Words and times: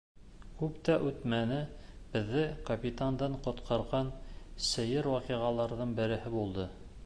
Күп 0.59 0.77
тә 0.87 0.93
үтмәне, 1.09 1.59
беҙҙе 2.15 2.45
капитандан 2.71 3.37
ҡотҡарған 3.49 4.11
сәйер 4.71 5.11
ваҡиғаларҙың 5.17 5.97
береһе 6.01 6.37
булды. 6.39 6.71